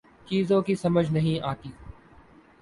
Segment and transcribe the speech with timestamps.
[0.27, 1.69] چیزوں کی سمجھ نہیں آتی